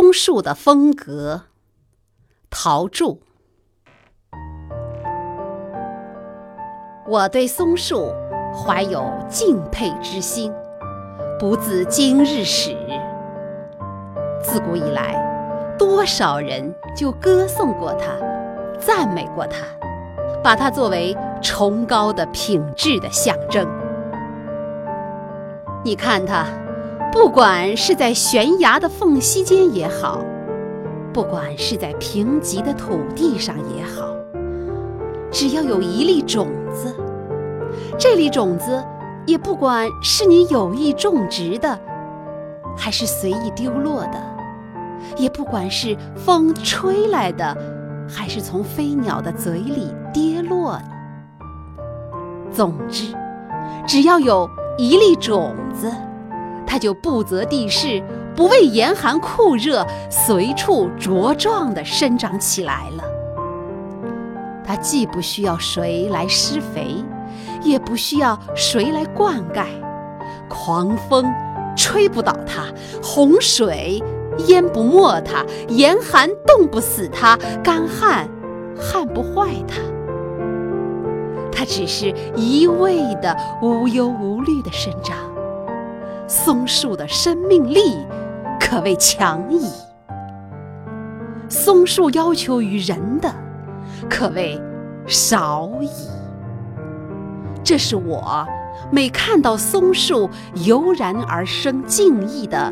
[0.00, 1.46] 松树的风格，
[2.48, 3.20] 陶铸。
[7.04, 8.14] 我对松树
[8.54, 10.54] 怀有敬佩之心，
[11.36, 12.76] 不自今日始。
[14.40, 15.20] 自古以来，
[15.76, 18.12] 多少人就歌颂过它，
[18.78, 19.66] 赞美过它，
[20.44, 23.66] 把它作为崇高的品质的象征。
[25.84, 26.46] 你看它。
[27.10, 30.20] 不管是在悬崖的缝隙间也好，
[31.12, 34.14] 不管是在贫瘠的土地上也好，
[35.30, 36.94] 只要有一粒种子，
[37.98, 38.84] 这粒种子
[39.26, 41.78] 也不管是你有意种植的，
[42.76, 44.22] 还是随意丢落的，
[45.16, 47.56] 也不管是风吹来的，
[48.08, 51.84] 还是从飞鸟的嘴里跌落的，
[52.52, 53.14] 总之，
[53.86, 55.90] 只要有一粒种子。
[56.70, 58.02] 它就不择地势，
[58.36, 63.04] 不畏严寒酷热，随处茁壮地生长起来了。
[64.62, 67.02] 它既不需要谁来施肥，
[67.62, 69.64] 也不需要谁来灌溉，
[70.46, 71.24] 狂风
[71.74, 72.64] 吹不倒它，
[73.02, 74.02] 洪水
[74.46, 78.28] 淹不没它，严寒冻不死它，干旱
[78.78, 79.80] 旱不坏它。
[81.50, 85.16] 它只是一味的无忧无虑地生长。
[86.28, 87.96] 松树的生命力
[88.60, 89.66] 可谓强矣，
[91.48, 93.34] 松树要求于人的
[94.10, 94.60] 可谓
[95.06, 95.88] 少矣。
[97.64, 98.46] 这是我
[98.92, 100.28] 每看到松树
[100.66, 102.70] 油然而生敬意的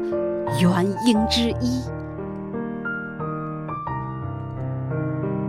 [0.61, 1.81] 原因之一。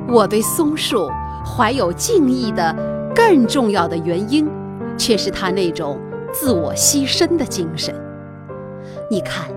[0.08, 1.11] 我对松树
[1.45, 2.73] 怀有敬意的
[3.14, 4.49] 更重要的原因，
[4.97, 5.99] 却是它那种。
[6.39, 7.93] 自我牺牲的精神。
[9.09, 9.49] 你看，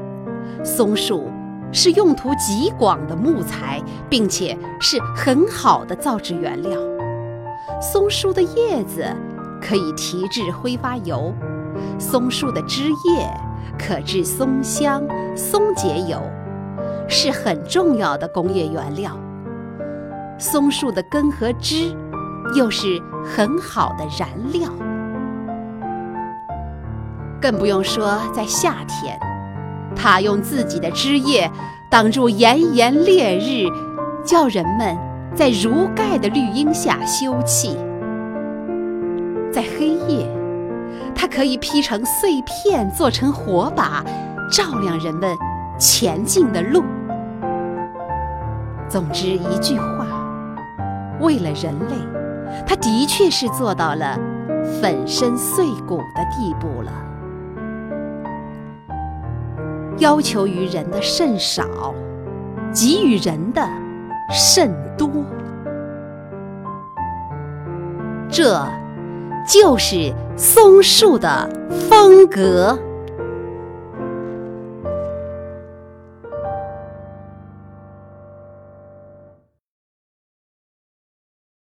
[0.64, 1.30] 松树
[1.72, 6.80] 是用途极广的木材，并且是很好的造纸原料。
[7.80, 9.04] 松树的叶子
[9.60, 11.34] 可以提制挥发油，
[11.98, 13.30] 松树的枝叶
[13.78, 15.02] 可制松香、
[15.36, 16.18] 松节油，
[17.08, 19.16] 是很重要的工业原料。
[20.38, 21.94] 松树的根和枝
[22.54, 24.70] 又是很好的燃料。
[27.40, 29.18] 更不用说在夏天，
[29.96, 31.50] 它用自己的枝叶
[31.88, 33.66] 挡住炎炎烈日，
[34.24, 34.96] 叫人们
[35.34, 37.74] 在如盖的绿荫下休憩；
[39.50, 40.28] 在黑夜，
[41.14, 44.04] 它可以劈成碎片做成火把，
[44.52, 45.34] 照亮人们
[45.78, 46.84] 前进的路。
[48.86, 50.06] 总之一句话，
[51.20, 51.96] 为了人类，
[52.66, 54.18] 它的确是做到了
[54.82, 56.92] 粉身碎骨的地步了。
[60.00, 61.94] 要求于人的甚少，
[62.72, 63.62] 给予人的
[64.32, 65.10] 甚多，
[68.30, 68.66] 这
[69.46, 71.48] 就是松树的
[71.88, 72.78] 风格。